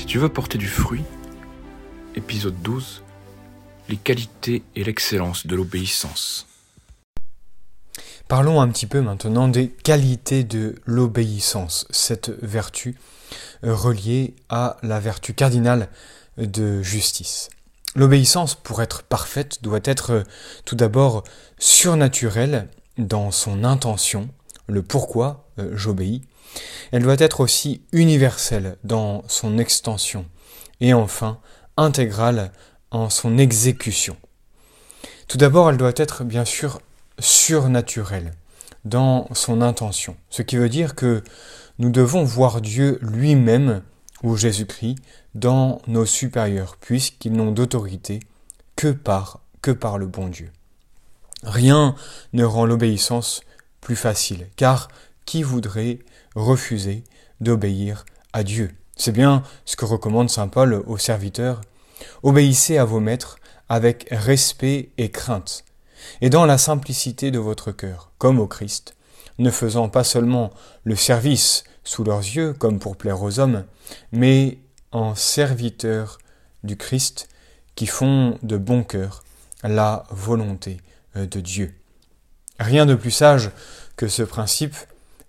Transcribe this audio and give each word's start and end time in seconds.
Si 0.00 0.06
tu 0.06 0.18
veux 0.18 0.30
porter 0.30 0.56
du 0.56 0.66
fruit, 0.66 1.04
épisode 2.14 2.56
12, 2.62 3.02
les 3.90 3.98
qualités 3.98 4.62
et 4.74 4.82
l'excellence 4.82 5.46
de 5.46 5.54
l'obéissance. 5.54 6.46
Parlons 8.26 8.62
un 8.62 8.68
petit 8.70 8.86
peu 8.86 9.02
maintenant 9.02 9.46
des 9.46 9.68
qualités 9.68 10.42
de 10.42 10.74
l'obéissance, 10.86 11.86
cette 11.90 12.30
vertu 12.42 12.96
euh, 13.62 13.74
reliée 13.74 14.34
à 14.48 14.78
la 14.82 15.00
vertu 15.00 15.34
cardinale 15.34 15.90
de 16.38 16.82
justice. 16.82 17.50
L'obéissance, 17.94 18.54
pour 18.54 18.80
être 18.80 19.02
parfaite, 19.02 19.62
doit 19.62 19.80
être 19.84 20.12
euh, 20.12 20.22
tout 20.64 20.76
d'abord 20.76 21.24
surnaturelle 21.58 22.68
dans 22.96 23.30
son 23.30 23.64
intention, 23.64 24.30
le 24.66 24.82
pourquoi 24.82 25.50
euh, 25.58 25.72
j'obéis. 25.74 26.22
Elle 26.92 27.02
doit 27.02 27.16
être 27.18 27.40
aussi 27.40 27.82
universelle 27.92 28.76
dans 28.84 29.22
son 29.28 29.58
extension 29.58 30.26
et 30.80 30.92
enfin 30.94 31.38
intégrale 31.76 32.52
en 32.90 33.10
son 33.10 33.38
exécution. 33.38 34.16
Tout 35.28 35.38
d'abord, 35.38 35.70
elle 35.70 35.76
doit 35.76 35.92
être 35.96 36.24
bien 36.24 36.44
sûr 36.44 36.80
surnaturelle 37.18 38.32
dans 38.84 39.28
son 39.32 39.60
intention, 39.60 40.16
ce 40.30 40.42
qui 40.42 40.56
veut 40.56 40.68
dire 40.68 40.94
que 40.94 41.22
nous 41.78 41.90
devons 41.90 42.24
voir 42.24 42.60
Dieu 42.60 42.98
lui-même 43.02 43.82
ou 44.22 44.36
Jésus-Christ 44.36 44.96
dans 45.34 45.80
nos 45.86 46.06
supérieurs, 46.06 46.76
puisqu'ils 46.80 47.32
n'ont 47.32 47.52
d'autorité 47.52 48.20
que 48.76 48.88
par, 48.88 49.40
que 49.62 49.70
par 49.70 49.98
le 49.98 50.06
bon 50.06 50.28
Dieu. 50.28 50.50
Rien 51.42 51.94
ne 52.32 52.44
rend 52.44 52.66
l'obéissance 52.66 53.42
plus 53.80 53.96
facile, 53.96 54.48
car 54.56 54.88
qui 55.30 55.44
voudrait 55.44 56.00
refuser 56.34 57.04
d'obéir 57.40 58.04
à 58.32 58.42
Dieu 58.42 58.74
C'est 58.96 59.12
bien 59.12 59.44
ce 59.64 59.76
que 59.76 59.84
recommande 59.84 60.28
Saint 60.28 60.48
Paul 60.48 60.82
aux 60.88 60.98
serviteurs. 60.98 61.60
Obéissez 62.24 62.78
à 62.78 62.84
vos 62.84 62.98
maîtres 62.98 63.36
avec 63.68 64.08
respect 64.10 64.90
et 64.98 65.12
crainte, 65.12 65.64
et 66.20 66.30
dans 66.30 66.46
la 66.46 66.58
simplicité 66.58 67.30
de 67.30 67.38
votre 67.38 67.70
cœur, 67.70 68.10
comme 68.18 68.40
au 68.40 68.48
Christ, 68.48 68.96
ne 69.38 69.52
faisant 69.52 69.88
pas 69.88 70.02
seulement 70.02 70.50
le 70.82 70.96
service 70.96 71.62
sous 71.84 72.02
leurs 72.02 72.18
yeux, 72.18 72.52
comme 72.52 72.80
pour 72.80 72.96
plaire 72.96 73.22
aux 73.22 73.38
hommes, 73.38 73.64
mais 74.10 74.58
en 74.90 75.14
serviteurs 75.14 76.18
du 76.64 76.76
Christ 76.76 77.28
qui 77.76 77.86
font 77.86 78.36
de 78.42 78.56
bon 78.56 78.82
cœur 78.82 79.22
la 79.62 80.06
volonté 80.10 80.78
euh, 81.14 81.26
de 81.26 81.38
Dieu. 81.38 81.72
Rien 82.58 82.84
de 82.84 82.96
plus 82.96 83.12
sage 83.12 83.52
que 83.96 84.08
ce 84.08 84.24
principe, 84.24 84.74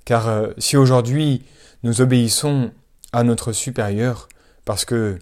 car 0.05 0.27
euh, 0.27 0.47
si 0.57 0.77
aujourd'hui 0.77 1.43
nous 1.83 2.01
obéissons 2.01 2.71
à 3.13 3.23
notre 3.23 3.51
supérieur, 3.51 4.29
parce 4.65 4.85
que 4.85 5.19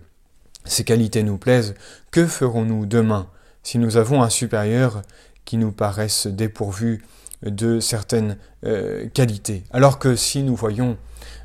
ses 0.66 0.84
qualités 0.84 1.24
nous 1.24 1.38
plaisent, 1.38 1.76
que 2.12 2.26
ferons-nous 2.26 2.86
demain 2.86 3.28
si 3.64 3.78
nous 3.78 3.98
avons 3.98 4.22
un 4.22 4.30
supérieur 4.30 5.02
qui 5.46 5.58
nous 5.58 5.72
paraisse 5.72 6.28
dépourvu 6.28 7.04
de 7.44 7.80
certaines 7.80 8.38
euh, 8.66 9.08
qualités? 9.10 9.64
Alors 9.72 10.00
que 10.00 10.16
si 10.16 10.44
nous 10.44 10.56
voyons 10.56 10.98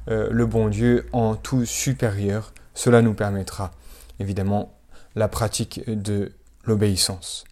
le 0.07 0.45
bon 0.45 0.69
Dieu 0.69 1.07
en 1.13 1.35
tout 1.35 1.65
supérieur, 1.65 2.53
cela 2.75 3.01
nous 3.01 3.15
permettra 3.15 3.71
évidemment 4.21 4.75
la 5.15 5.29
pratique 5.29 5.81
de 5.89 6.33
l'obéissance. 6.65 7.45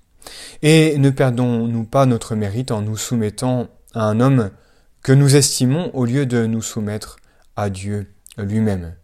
Et 0.62 0.98
ne 0.98 1.10
perdons-nous 1.10 1.84
pas 1.84 2.06
notre 2.06 2.34
mérite 2.34 2.70
en 2.70 2.82
nous 2.82 2.96
soumettant 2.96 3.68
à 3.94 4.04
un 4.04 4.20
homme 4.20 4.50
que 5.02 5.12
nous 5.12 5.36
estimons 5.36 5.94
au 5.94 6.04
lieu 6.04 6.26
de 6.26 6.46
nous 6.46 6.62
soumettre 6.62 7.16
à 7.56 7.70
Dieu 7.70 8.12
lui-même. 8.38 8.94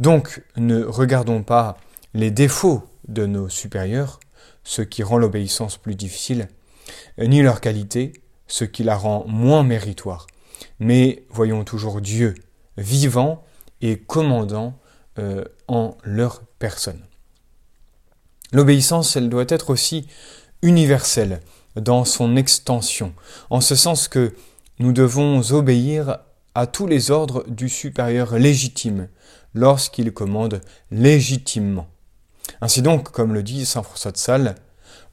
Donc 0.00 0.42
ne 0.56 0.82
regardons 0.84 1.42
pas 1.42 1.76
les 2.12 2.30
défauts 2.30 2.82
de 3.08 3.26
nos 3.26 3.48
supérieurs, 3.48 4.20
ce 4.62 4.82
qui 4.82 5.02
rend 5.02 5.18
l'obéissance 5.18 5.76
plus 5.76 5.94
difficile, 5.94 6.48
ni 7.18 7.42
leur 7.42 7.60
qualité, 7.60 8.12
ce 8.46 8.64
qui 8.64 8.82
la 8.82 8.96
rend 8.96 9.24
moins 9.26 9.62
méritoire, 9.62 10.26
mais 10.78 11.24
voyons 11.30 11.64
toujours 11.64 12.00
Dieu 12.00 12.34
vivant 12.76 13.44
et 13.80 13.98
commandant 13.98 14.78
euh, 15.18 15.44
en 15.68 15.96
leur 16.02 16.42
personne. 16.58 17.00
L'obéissance, 18.52 19.16
elle 19.16 19.28
doit 19.28 19.44
être 19.48 19.70
aussi 19.70 20.06
universelle 20.62 21.40
dans 21.76 22.04
son 22.04 22.36
extension, 22.36 23.14
en 23.50 23.60
ce 23.60 23.74
sens 23.74 24.08
que 24.08 24.34
nous 24.78 24.92
devons 24.92 25.40
obéir 25.52 26.18
à 26.54 26.66
tous 26.66 26.86
les 26.86 27.10
ordres 27.10 27.44
du 27.48 27.68
supérieur 27.68 28.38
légitime, 28.38 29.08
lorsqu'il 29.54 30.12
commande 30.12 30.60
légitimement. 30.90 31.88
Ainsi 32.60 32.82
donc, 32.82 33.10
comme 33.10 33.34
le 33.34 33.42
dit 33.42 33.66
saint 33.66 33.82
François 33.82 34.12
de 34.12 34.16
Sales, 34.16 34.54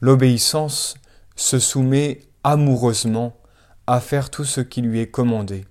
l'obéissance 0.02 0.96
se 1.36 1.60
soumet 1.60 2.22
amoureusement 2.44 3.38
à 3.88 4.00
faire 4.00 4.30
tout 4.30 4.46
ce 4.46 4.62
qui 4.62 4.82
lui 4.82 5.00
est 5.00 5.12
commandé, 5.12 5.66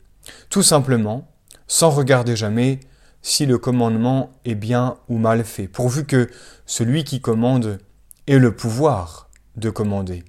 tout 0.49 0.63
simplement, 0.63 1.29
sans 1.67 1.91
regarder 1.91 2.37
jamais 2.37 2.81
si 3.23 3.47
le 3.47 3.59
commandement 3.59 4.31
est 4.45 4.55
bien 4.55 4.97
ou 5.09 5.19
mal 5.19 5.45
fait, 5.45 5.69
pourvu 5.69 6.05
que 6.05 6.31
celui 6.67 7.05
qui 7.05 7.21
commande 7.21 7.79
ait 8.27 8.39
le 8.39 8.55
pouvoir 8.55 9.29
de 9.57 9.71
commander, 9.71 10.25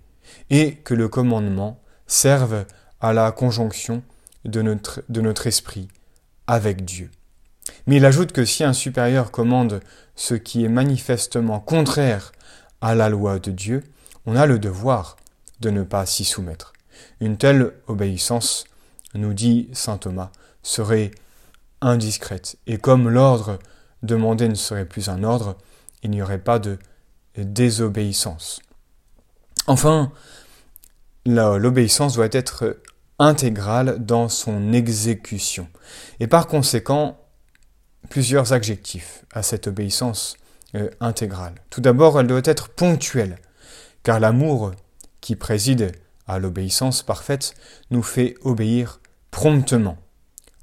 et 0.49 0.75
que 0.75 0.93
le 0.93 1.07
commandement 1.07 1.81
serve 2.07 2.65
à 3.01 3.13
la 3.13 3.31
conjonction 3.31 4.03
de 4.45 4.61
notre, 4.61 5.47
esprit 5.47 5.87
avec 6.47 6.85
Dieu. 6.85 7.09
Mais 7.87 7.97
il 7.97 8.05
ajoute 8.05 8.31
que 8.31 8.45
si 8.45 8.63
un 8.63 8.73
supérieur 8.73 9.31
commande 9.31 9.81
ce 10.15 10.33
qui 10.35 10.63
est 10.63 10.69
manifestement 10.69 11.59
contraire 11.59 12.31
à 12.79 12.95
la 12.95 13.09
loi 13.09 13.39
de 13.39 13.51
Dieu, 13.51 13.83
on 14.25 14.35
a 14.35 14.45
le 14.45 14.59
devoir 14.59 15.17
de 15.59 15.69
ne 15.69 15.83
pas 15.83 16.05
s'y 16.05 16.25
soumettre. 16.25 16.73
Une 17.19 17.37
telle 17.37 17.73
obéissance, 17.87 18.65
nous 19.13 19.33
dit 19.33 19.69
saint 19.73 19.97
Thomas, 19.97 20.31
serait 20.63 21.11
indiscrète. 21.81 22.57
Et 22.67 22.77
comme 22.77 23.09
l'ordre 23.09 23.59
demandé 24.03 24.47
ne 24.47 24.55
serait 24.55 24.85
plus 24.85 25.09
un 25.09 25.23
ordre, 25.23 25.57
il 26.03 26.11
n'y 26.11 26.21
aurait 26.21 26.39
pas 26.39 26.59
de 26.59 26.77
désobéissance. 27.37 28.61
Enfin, 29.67 30.11
l'obéissance 31.25 32.15
doit 32.15 32.29
être 32.31 32.77
intégrale 33.21 34.03
dans 34.03 34.29
son 34.29 34.73
exécution. 34.73 35.67
Et 36.19 36.27
par 36.27 36.47
conséquent, 36.47 37.19
plusieurs 38.09 38.51
adjectifs 38.51 39.23
à 39.31 39.43
cette 39.43 39.67
obéissance 39.67 40.35
euh, 40.75 40.89
intégrale. 40.99 41.55
Tout 41.69 41.81
d'abord, 41.81 42.19
elle 42.19 42.27
doit 42.27 42.41
être 42.43 42.69
ponctuelle, 42.69 43.37
car 44.03 44.19
l'amour 44.19 44.71
qui 45.21 45.35
préside 45.35 45.91
à 46.27 46.39
l'obéissance 46.39 47.03
parfaite 47.03 47.53
nous 47.91 48.01
fait 48.01 48.35
obéir 48.41 48.99
promptement. 49.29 49.97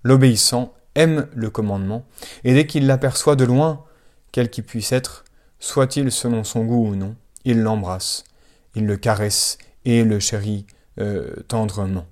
L'obéissant 0.03 0.75
aime 0.97 1.29
le 1.35 1.51
commandement, 1.51 2.05
et 2.43 2.55
dès 2.55 2.67
qu'il 2.67 2.87
l'aperçoit 2.87 3.37
de 3.37 3.45
loin, 3.45 3.85
quel 4.33 4.51
qu'il 4.51 4.65
puisse 4.65 4.91
être, 4.91 5.25
soit-il 5.61 6.11
selon 6.11 6.43
son 6.43 6.65
goût 6.65 6.89
ou 6.89 6.97
non, 6.97 7.15
il 7.45 7.61
l'embrasse, 7.61 8.25
il 8.75 8.85
le 8.85 8.97
caresse 8.97 9.59
et 9.85 10.03
le 10.03 10.19
chérit 10.19 10.67
euh, 10.99 11.37
tendrement. 11.47 12.07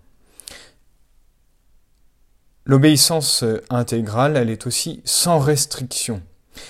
L'obéissance 2.66 3.44
intégrale, 3.70 4.36
elle 4.36 4.50
est 4.50 4.66
aussi 4.66 5.00
sans 5.04 5.38
restriction, 5.38 6.20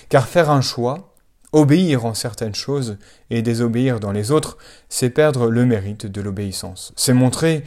car 0.09 0.27
faire 0.27 0.51
un 0.51 0.61
choix, 0.61 1.15
obéir 1.53 2.05
en 2.05 2.13
certaines 2.13 2.53
choses 2.53 2.97
et 3.31 3.41
désobéir 3.41 3.99
dans 3.99 4.11
les 4.11 4.29
autres, 4.29 4.59
c'est 4.89 5.09
perdre 5.09 5.49
le 5.49 5.65
mérite 5.65 6.05
de 6.05 6.21
l'obéissance. 6.21 6.93
C'est 6.95 7.13
montrer 7.13 7.63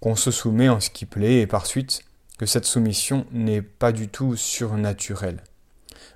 qu'on 0.00 0.16
se 0.16 0.32
soumet 0.32 0.68
en 0.68 0.80
ce 0.80 0.90
qui 0.90 1.06
plaît 1.06 1.40
et 1.40 1.46
par 1.46 1.64
suite 1.64 2.02
que 2.38 2.46
cette 2.46 2.64
soumission 2.64 3.24
n'est 3.30 3.62
pas 3.62 3.92
du 3.92 4.08
tout 4.08 4.34
surnaturelle. 4.34 5.44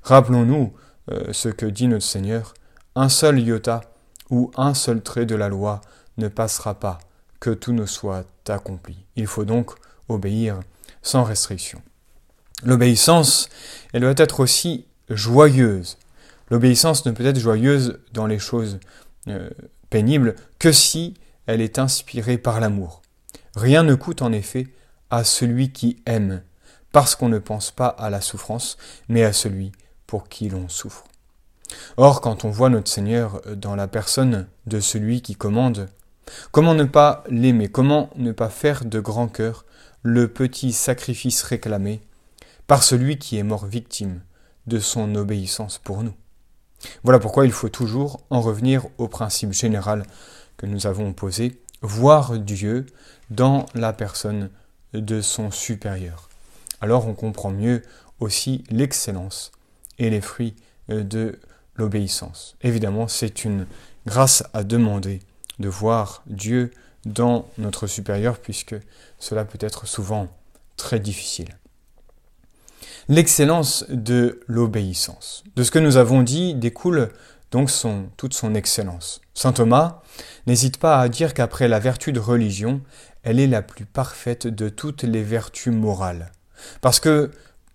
Rappelons-nous 0.02 0.73
euh, 1.12 1.32
ce 1.32 1.50
que 1.50 1.67
dit 1.67 1.87
notre 1.87 2.05
Seigneur, 2.05 2.55
un 2.96 3.08
seul 3.08 3.38
iota 3.38 3.82
ou 4.31 4.50
un 4.56 4.75
seul 4.75 5.02
trait 5.02 5.26
de 5.26 5.37
la 5.37 5.49
loi 5.49 5.82
ne 6.17 6.28
passera 6.28 6.75
pas, 6.75 6.99
que 7.38 7.50
tout 7.50 7.73
ne 7.73 7.87
soit 7.87 8.25
accompli. 8.49 8.96
Il 9.17 9.26
faut 9.26 9.44
donc 9.44 9.73
obéir 10.08 10.61
sans 11.04 11.22
restriction. 11.22 11.80
L'obéissance, 12.64 13.48
elle 13.92 14.00
doit 14.00 14.14
être 14.16 14.40
aussi 14.40 14.86
joyeuse. 15.08 15.98
L'obéissance 16.50 17.06
ne 17.06 17.12
peut 17.12 17.26
être 17.26 17.38
joyeuse 17.38 18.00
dans 18.12 18.26
les 18.26 18.40
choses 18.40 18.80
euh, 19.28 19.50
pénibles 19.90 20.34
que 20.58 20.72
si 20.72 21.14
elle 21.46 21.60
est 21.60 21.78
inspirée 21.78 22.38
par 22.38 22.58
l'amour. 22.58 23.02
Rien 23.54 23.82
ne 23.82 23.94
coûte 23.94 24.22
en 24.22 24.32
effet 24.32 24.66
à 25.10 25.24
celui 25.24 25.70
qui 25.70 26.02
aime, 26.06 26.42
parce 26.90 27.14
qu'on 27.14 27.28
ne 27.28 27.38
pense 27.38 27.70
pas 27.70 27.88
à 27.88 28.10
la 28.10 28.20
souffrance, 28.20 28.76
mais 29.08 29.24
à 29.24 29.32
celui 29.32 29.72
pour 30.06 30.28
qui 30.28 30.48
l'on 30.48 30.68
souffre. 30.68 31.04
Or, 31.96 32.20
quand 32.20 32.44
on 32.44 32.50
voit 32.50 32.70
notre 32.70 32.90
Seigneur 32.90 33.42
dans 33.56 33.76
la 33.76 33.88
personne 33.88 34.46
de 34.66 34.80
celui 34.80 35.22
qui 35.22 35.34
commande, 35.34 35.88
comment 36.50 36.74
ne 36.74 36.84
pas 36.84 37.24
l'aimer, 37.28 37.68
comment 37.68 38.10
ne 38.16 38.32
pas 38.32 38.48
faire 38.48 38.84
de 38.84 39.00
grand 39.00 39.28
cœur 39.28 39.64
le 40.04 40.28
petit 40.28 40.72
sacrifice 40.72 41.42
réclamé 41.42 42.02
par 42.66 42.82
celui 42.82 43.18
qui 43.18 43.38
est 43.38 43.42
mort 43.42 43.66
victime 43.66 44.20
de 44.66 44.78
son 44.78 45.14
obéissance 45.14 45.78
pour 45.78 46.02
nous. 46.02 46.14
Voilà 47.02 47.18
pourquoi 47.18 47.46
il 47.46 47.52
faut 47.52 47.70
toujours 47.70 48.20
en 48.28 48.42
revenir 48.42 48.86
au 48.98 49.08
principe 49.08 49.52
général 49.52 50.04
que 50.58 50.66
nous 50.66 50.86
avons 50.86 51.14
posé, 51.14 51.58
voir 51.80 52.38
Dieu 52.38 52.84
dans 53.30 53.64
la 53.74 53.94
personne 53.94 54.50
de 54.92 55.22
son 55.22 55.50
supérieur. 55.50 56.28
Alors 56.82 57.08
on 57.08 57.14
comprend 57.14 57.50
mieux 57.50 57.82
aussi 58.20 58.62
l'excellence 58.70 59.52
et 59.98 60.10
les 60.10 60.20
fruits 60.20 60.54
de 60.88 61.38
l'obéissance. 61.76 62.56
Évidemment, 62.60 63.08
c'est 63.08 63.44
une 63.44 63.66
grâce 64.06 64.44
à 64.52 64.64
demander 64.64 65.20
de 65.58 65.68
voir 65.68 66.22
Dieu 66.26 66.72
dans 67.06 67.48
notre 67.58 67.86
supérieur, 67.86 68.38
puisque 68.38 68.76
cela 69.18 69.44
peut 69.44 69.58
être 69.60 69.86
souvent 69.86 70.28
très 70.76 71.00
difficile. 71.00 71.58
L'excellence 73.08 73.84
de 73.88 74.40
l'obéissance. 74.46 75.44
De 75.56 75.62
ce 75.62 75.70
que 75.70 75.78
nous 75.78 75.96
avons 75.96 76.22
dit 76.22 76.54
découle 76.54 77.10
donc 77.50 77.70
toute 78.16 78.34
son 78.34 78.54
excellence. 78.54 79.20
Saint 79.34 79.52
Thomas 79.52 80.02
n'hésite 80.46 80.78
pas 80.78 80.98
à 81.00 81.08
dire 81.08 81.34
qu'après 81.34 81.68
la 81.68 81.78
vertu 81.78 82.12
de 82.12 82.18
religion, 82.18 82.80
elle 83.22 83.38
est 83.38 83.46
la 83.46 83.62
plus 83.62 83.84
parfaite 83.84 84.46
de 84.46 84.68
toutes 84.68 85.02
les 85.02 85.22
vertus 85.22 85.72
morales. 85.72 86.32
Parce 86.80 86.98
que, 86.98 87.30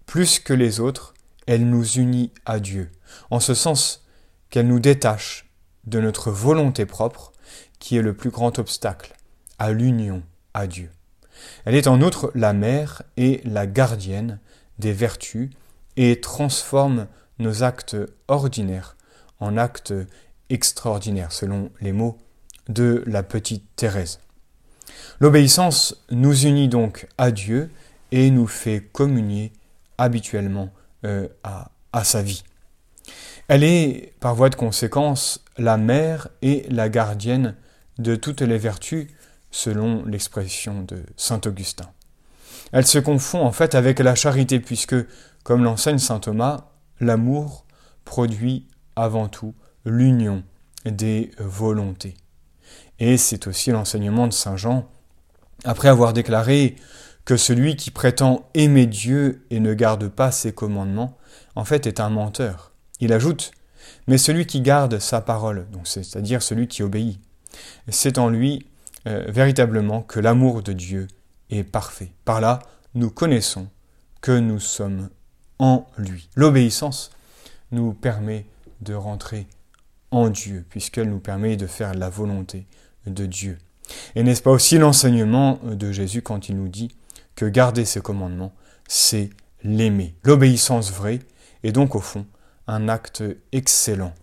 plus 0.06 0.40
que 0.40 0.54
les 0.54 0.80
autres, 0.80 1.14
elle 1.48 1.70
nous 1.70 1.86
unit 1.94 2.32
à 2.46 2.60
Dieu, 2.60 2.92
en 3.30 3.40
ce 3.40 3.54
sens 3.54 4.06
qu'elle 4.50 4.68
nous 4.68 4.80
détache 4.80 5.50
de 5.86 6.00
notre 6.00 6.32
volonté 6.32 6.86
propre, 6.86 7.32
qui 7.80 7.98
est 7.98 8.02
le 8.02 8.14
plus 8.14 8.32
grand 8.32 8.60
obstacle 8.60 9.14
à 9.60 9.72
l'union 9.72 10.24
à 10.54 10.68
Dieu. 10.68 10.90
Elle 11.66 11.76
est 11.76 11.88
en 11.88 12.02
outre 12.02 12.32
la 12.36 12.54
mère 12.54 13.04
et 13.18 13.42
la 13.46 13.68
gardienne 13.68 14.40
des 14.80 14.94
vertus 14.94 15.50
et 15.98 16.20
transforme 16.20 17.08
nos 17.38 17.64
actes 17.64 17.98
ordinaires 18.28 18.96
en 19.40 19.58
actes 19.58 19.94
extraordinaires, 20.50 21.32
selon 21.32 21.72
les 21.82 21.92
mots 21.92 22.18
de 22.68 23.04
la 23.08 23.24
petite 23.24 23.64
Thérèse. 23.76 24.20
L'obéissance 25.20 26.04
nous 26.12 26.46
unit 26.46 26.68
donc 26.68 27.08
à 27.18 27.32
Dieu 27.32 27.70
et 28.12 28.32
nous 28.32 28.48
fait 28.48 28.82
communier 28.92 29.54
habituellement 29.98 30.70
euh, 31.06 31.28
à, 31.44 31.72
à 31.94 32.04
sa 32.04 32.22
vie. 32.22 32.44
Elle 33.48 33.64
est, 33.64 34.14
par 34.20 34.36
voie 34.36 34.50
de 34.50 34.56
conséquence, 34.56 35.44
la 35.58 35.78
mère 35.78 36.30
et 36.42 36.66
la 36.70 36.90
gardienne 36.90 37.56
de 37.98 38.16
toutes 38.16 38.42
les 38.42 38.58
vertus, 38.58 39.08
selon 39.52 40.06
l'expression 40.06 40.84
de 40.84 41.04
saint 41.16 41.42
Augustin. 41.46 41.90
Elle 42.72 42.86
se 42.86 43.00
confond 43.00 43.42
en 43.42 43.52
fait 43.52 43.76
avec 43.76 44.00
la 44.00 44.16
charité, 44.16 44.60
puisque, 44.60 44.96
comme 45.44 45.64
l'enseigne 45.64 45.98
saint 45.98 46.20
Thomas, 46.20 46.72
l'amour 47.00 47.66
produit 48.06 48.68
avant 48.96 49.28
tout 49.28 49.56
l'union 49.86 50.44
des 50.86 51.32
volontés. 51.40 52.16
Et 53.00 53.18
c'est 53.18 53.48
aussi 53.48 53.72
l'enseignement 53.72 54.28
de 54.28 54.34
saint 54.34 54.58
Jean, 54.58 54.90
après 55.64 55.88
avoir 55.88 56.14
déclaré 56.14 56.76
que 57.26 57.38
celui 57.38 57.76
qui 57.76 57.92
prétend 57.92 58.50
aimer 58.54 58.86
Dieu 58.86 59.46
et 59.50 59.60
ne 59.60 59.74
garde 59.74 60.08
pas 60.08 60.32
ses 60.32 60.52
commandements, 60.52 61.18
en 61.56 61.66
fait 61.66 61.88
est 61.88 62.00
un 62.00 62.10
menteur. 62.10 62.74
Il 63.00 63.14
ajoute 63.14 63.52
Mais 64.08 64.18
celui 64.18 64.46
qui 64.46 64.62
garde 64.62 65.00
sa 65.00 65.22
parole, 65.22 65.68
c'est-à-dire 65.84 66.42
celui 66.42 66.68
qui 66.68 66.84
obéit, 66.84 67.20
c'est 67.88 68.18
en 68.18 68.30
lui 68.30 68.66
euh, 69.08 69.26
véritablement 69.28 70.02
que 70.02 70.20
l'amour 70.20 70.64
de 70.64 70.74
Dieu 70.74 71.08
est 71.50 71.64
parfait. 71.64 72.12
Par 72.26 72.42
là, 72.42 72.60
nous 72.96 73.10
connaissons 73.10 73.68
que 74.22 74.38
nous 74.38 74.60
sommes 74.60 75.10
en 75.60 75.88
lui. 75.98 76.30
L'obéissance 76.36 77.12
nous 77.72 77.94
permet 77.94 78.46
de 78.82 78.94
rentrer 78.94 79.48
en 80.12 80.30
Dieu, 80.30 80.66
puisqu'elle 80.70 81.10
nous 81.10 81.20
permet 81.20 81.56
de 81.56 81.68
faire 81.68 81.94
la 81.94 82.10
volonté 82.10 82.66
de 83.06 83.26
Dieu. 83.26 83.58
Et 84.16 84.24
n'est-ce 84.24 84.42
pas 84.42 84.52
aussi 84.52 84.78
l'enseignement 84.78 85.60
de 85.64 85.92
Jésus 85.92 86.22
quand 86.22 86.50
il 86.50 86.58
nous 86.58 86.68
dit 86.68 86.90
que 87.36 87.46
garder 87.46 87.86
ses 87.86 88.02
commandements, 88.02 88.54
c'est 88.88 89.30
l'aimer. 89.64 90.16
L'obéissance 90.24 90.92
vraie 90.92 91.20
est 91.64 91.72
donc 91.72 91.96
au 91.96 92.00
fond 92.00 92.26
un 92.68 92.88
acte 92.88 93.24
excellent 93.52 94.14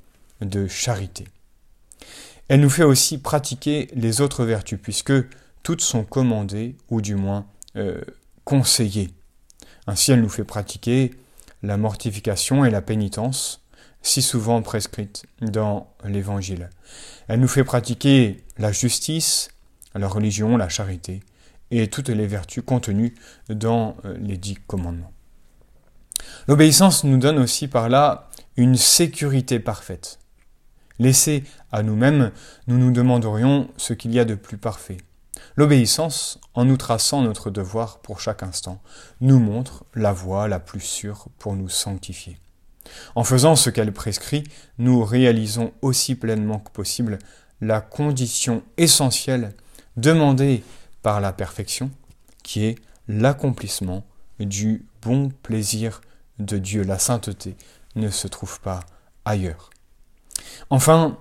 de 0.41 0.67
charité. 0.67 1.27
Elle 2.49 2.61
nous 2.61 2.71
fait 2.71 2.85
aussi 2.85 3.19
pratiquer 3.19 3.89
les 3.95 4.21
autres 4.21 4.45
vertus, 4.45 4.79
puisque 4.81 5.13
toutes 5.63 5.81
sont 5.81 6.05
commandées, 6.05 6.77
ou 6.91 7.01
du 7.01 7.17
moins 7.17 7.47
euh, 7.77 8.01
conseillées. 8.45 9.11
Ainsi, 9.87 10.13
elle 10.13 10.23
nous 10.23 10.29
fait 10.29 10.45
pratiquer 10.45 11.13
la 11.63 11.77
mortification 11.77 12.65
et 12.65 12.71
la 12.71 12.83
pénitence, 12.83 13.63
si 14.03 14.23
souvent 14.23 14.63
prescrites 14.63 15.27
dans 15.41 15.93
l'Évangile. 16.05 16.71
Elle 17.27 17.41
nous 17.41 17.49
fait 17.49 17.65
pratiquer 17.65 18.45
la 18.59 18.71
justice, 18.71 19.49
la 19.95 20.07
religion, 20.07 20.57
la 20.57 20.69
charité, 20.69 21.21
et 21.73 21.89
toutes 21.89 22.11
les 22.11 22.27
vertus 22.27 22.63
contenues 22.65 23.15
dans 23.49 23.97
euh, 24.05 24.17
les 24.21 24.37
dix 24.37 24.57
commandements. 24.67 25.13
L'obéissance 26.47 27.03
nous 27.03 27.19
donne 27.19 27.39
aussi 27.39 27.67
par 27.67 27.89
là 27.89 28.29
une 28.57 28.77
sécurité 28.77 29.59
parfaite. 29.59 30.19
Laissés 30.99 31.45
à 31.73 31.83
nous-mêmes, 31.83 32.33
nous 32.67 32.79
nous 32.79 32.91
demanderions 32.91 33.69
ce 33.77 33.93
qu'il 33.93 34.13
y 34.15 34.19
a 34.19 34.25
de 34.25 34.35
plus 34.35 34.57
parfait. 34.57 34.99
L'obéissance, 35.57 36.39
en 36.55 36.65
nous 36.65 36.77
traçant 36.77 37.23
notre 37.23 37.51
devoir 37.51 37.99
pour 37.99 38.21
chaque 38.21 38.43
instant, 38.43 38.81
nous 39.21 39.39
montre 39.39 39.85
la 39.95 40.13
voie 40.13 40.49
la 40.49 40.61
plus 40.61 40.81
sûre 40.81 41.29
pour 41.39 41.55
nous 41.55 41.69
sanctifier. 41.69 42.39
En 43.15 43.25
faisant 43.25 43.57
ce 43.57 43.71
qu'elle 43.71 43.93
prescrit, 43.93 44.45
nous 44.79 45.05
réalisons 45.05 45.73
aussi 45.83 46.15
pleinement 46.15 46.59
que 46.59 46.71
possible 46.71 47.19
la 47.61 47.81
condition 47.81 48.63
essentielle 48.77 49.55
demandée 49.97 50.63
par 51.03 51.21
la 51.21 51.33
perfection, 51.33 51.91
qui 52.43 52.65
est 52.65 52.77
l'accomplissement 53.09 54.05
du 54.39 54.85
bon 55.03 55.31
plaisir 55.43 56.01
de 56.39 56.59
Dieu. 56.59 56.83
La 56.83 56.99
sainteté 56.99 57.57
ne 57.95 58.11
se 58.11 58.29
trouve 58.29 58.61
pas 58.61 58.81
ailleurs. 59.25 59.71
Enfin, 60.71 61.19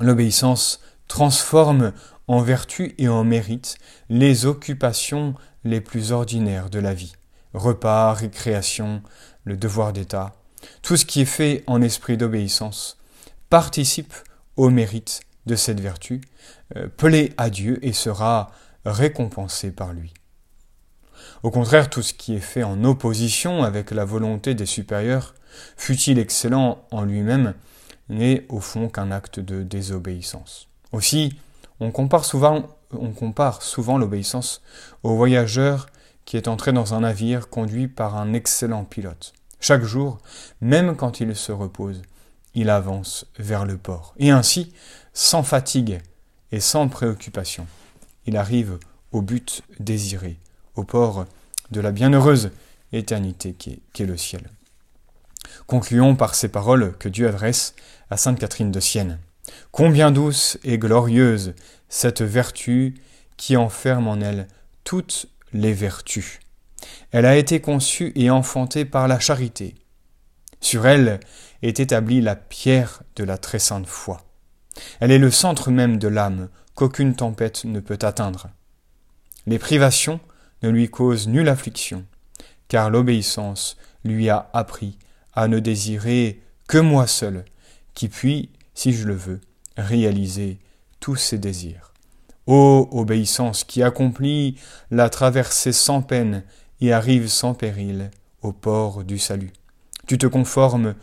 l'obéissance 0.00 0.80
transforme 1.08 1.92
en 2.26 2.40
vertu 2.40 2.94
et 2.98 3.08
en 3.08 3.24
mérite 3.24 3.78
les 4.08 4.46
occupations 4.46 5.34
les 5.64 5.80
plus 5.80 6.12
ordinaires 6.12 6.70
de 6.70 6.78
la 6.78 6.94
vie. 6.94 7.14
Repas, 7.54 8.12
récréation, 8.12 9.02
le 9.44 9.56
devoir 9.56 9.92
d'État, 9.92 10.34
tout 10.82 10.96
ce 10.96 11.04
qui 11.04 11.22
est 11.22 11.26
fait 11.26 11.64
en 11.66 11.80
esprit 11.80 12.16
d'obéissance 12.16 12.98
participe 13.48 14.12
au 14.56 14.70
mérite 14.70 15.20
de 15.46 15.56
cette 15.56 15.80
vertu, 15.80 16.20
euh, 16.76 16.88
plaît 16.88 17.32
à 17.38 17.48
Dieu 17.48 17.78
et 17.82 17.92
sera 17.92 18.50
récompensé 18.84 19.70
par 19.70 19.92
lui. 19.92 20.12
Au 21.42 21.50
contraire, 21.50 21.88
tout 21.88 22.02
ce 22.02 22.12
qui 22.12 22.34
est 22.34 22.40
fait 22.40 22.62
en 22.62 22.84
opposition 22.84 23.62
avec 23.62 23.90
la 23.90 24.04
volonté 24.04 24.54
des 24.54 24.66
supérieurs, 24.66 25.34
fût-il 25.76 26.18
excellent 26.18 26.84
en 26.90 27.02
lui-même, 27.04 27.54
n'est 28.08 28.46
au 28.48 28.60
fond 28.60 28.88
qu'un 28.88 29.10
acte 29.10 29.40
de 29.40 29.62
désobéissance. 29.62 30.68
Aussi, 30.92 31.38
on 31.80 31.90
compare 31.90 32.24
souvent, 32.24 32.66
on 32.92 33.10
compare 33.10 33.62
souvent 33.62 33.98
l'obéissance 33.98 34.62
au 35.02 35.14
voyageur 35.14 35.88
qui 36.24 36.36
est 36.36 36.48
entré 36.48 36.72
dans 36.72 36.94
un 36.94 37.00
navire 37.00 37.48
conduit 37.48 37.88
par 37.88 38.16
un 38.16 38.32
excellent 38.32 38.84
pilote. 38.84 39.32
Chaque 39.60 39.84
jour, 39.84 40.18
même 40.60 40.96
quand 40.96 41.20
il 41.20 41.34
se 41.34 41.52
repose, 41.52 42.02
il 42.54 42.70
avance 42.70 43.26
vers 43.38 43.64
le 43.64 43.76
port. 43.76 44.14
Et 44.18 44.30
ainsi, 44.30 44.72
sans 45.12 45.42
fatigue 45.42 46.00
et 46.52 46.60
sans 46.60 46.88
préoccupation, 46.88 47.66
il 48.26 48.36
arrive 48.36 48.78
au 49.12 49.22
but 49.22 49.62
désiré, 49.80 50.38
au 50.76 50.84
port 50.84 51.24
de 51.70 51.80
la 51.80 51.92
bienheureuse 51.92 52.50
éternité 52.92 53.54
qui 53.54 53.80
est, 53.98 54.06
le 54.06 54.16
ciel. 54.16 54.42
Concluons 55.66 56.16
par 56.16 56.34
ces 56.34 56.48
paroles 56.48 56.96
que 56.98 57.08
Dieu 57.08 57.28
adresse 57.28 57.74
à 58.10 58.16
Sainte 58.16 58.38
Catherine 58.38 58.70
de 58.70 58.80
Sienne. 58.80 59.18
Combien 59.70 60.10
douce 60.10 60.58
et 60.64 60.78
glorieuse 60.78 61.54
cette 61.88 62.22
vertu 62.22 62.94
qui 63.36 63.56
enferme 63.56 64.08
en 64.08 64.20
elle 64.20 64.48
toutes 64.84 65.26
les 65.52 65.72
vertus. 65.72 66.40
Elle 67.10 67.26
a 67.26 67.36
été 67.36 67.60
conçue 67.60 68.12
et 68.14 68.30
enfantée 68.30 68.84
par 68.84 69.08
la 69.08 69.18
charité. 69.18 69.74
Sur 70.60 70.86
elle 70.86 71.20
est 71.62 71.80
établie 71.80 72.20
la 72.20 72.36
pierre 72.36 73.02
de 73.16 73.24
la 73.24 73.38
très 73.38 73.58
sainte 73.58 73.86
foi. 73.86 74.22
Elle 75.00 75.10
est 75.10 75.18
le 75.18 75.30
centre 75.30 75.70
même 75.70 75.98
de 75.98 76.08
l'âme 76.08 76.48
qu'aucune 76.74 77.14
tempête 77.14 77.64
ne 77.64 77.80
peut 77.80 77.98
atteindre. 78.02 78.48
Les 79.46 79.58
privations 79.58 80.20
ne 80.62 80.68
lui 80.68 80.90
causent 80.90 81.28
nulle 81.28 81.48
affliction, 81.48 82.04
car 82.68 82.90
l'obéissance 82.90 83.76
lui 84.04 84.28
a 84.28 84.50
appris 84.52 84.98
à 85.38 85.46
ne 85.46 85.60
désirer 85.60 86.42
que 86.66 86.78
moi 86.78 87.06
seul, 87.06 87.44
qui 87.94 88.08
puis, 88.08 88.50
si 88.74 88.92
je 88.92 89.06
le 89.06 89.14
veux, 89.14 89.40
réaliser 89.76 90.58
tous 90.98 91.14
ses 91.14 91.38
désirs. 91.38 91.92
Ô 92.48 92.88
obéissance 92.90 93.62
qui 93.62 93.84
accomplit 93.84 94.56
la 94.90 95.08
traversée 95.08 95.70
sans 95.72 96.02
peine 96.02 96.42
et 96.80 96.92
arrive 96.92 97.28
sans 97.28 97.54
péril 97.54 98.10
au 98.42 98.50
port 98.50 99.04
du 99.04 99.16
salut. 99.16 99.52
Tu 100.08 100.18
te 100.18 100.26
conformes 100.26 100.96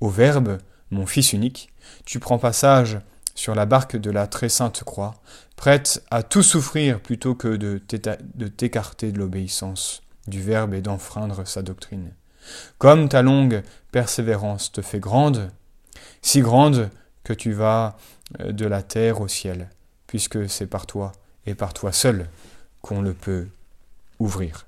au 0.00 0.10
Verbe, 0.10 0.58
mon 0.92 1.04
Fils 1.04 1.32
unique, 1.32 1.68
tu 2.04 2.20
prends 2.20 2.38
passage 2.38 3.00
sur 3.34 3.56
la 3.56 3.66
barque 3.66 3.96
de 3.96 4.12
la 4.12 4.28
très 4.28 4.48
sainte 4.48 4.84
croix, 4.84 5.20
prête 5.56 6.04
à 6.12 6.22
tout 6.22 6.44
souffrir 6.44 7.00
plutôt 7.00 7.34
que 7.34 7.56
de 7.56 7.78
t'écarter 8.46 9.10
de 9.10 9.18
l'obéissance 9.18 10.02
du 10.28 10.40
Verbe 10.40 10.72
et 10.72 10.82
d'enfreindre 10.82 11.44
sa 11.48 11.62
doctrine. 11.62 12.12
Comme 12.78 13.08
ta 13.08 13.22
longue 13.22 13.62
persévérance 13.90 14.72
te 14.72 14.82
fait 14.82 15.00
grande, 15.00 15.50
si 16.22 16.40
grande 16.40 16.90
que 17.24 17.32
tu 17.32 17.52
vas 17.52 17.96
euh, 18.40 18.52
de 18.52 18.66
la 18.66 18.82
terre 18.82 19.20
au 19.20 19.28
ciel, 19.28 19.70
puisque 20.06 20.48
c'est 20.48 20.66
par 20.66 20.86
toi 20.86 21.12
et 21.46 21.54
par 21.54 21.74
toi 21.74 21.92
seul 21.92 22.28
qu'on 22.80 23.02
le 23.02 23.14
peut 23.14 23.48
ouvrir. 24.18 24.66